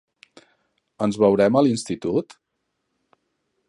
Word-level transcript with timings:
Ens 1.07 1.19
veurem 1.25 1.59
a 1.61 1.65
l'institut? 1.67 2.39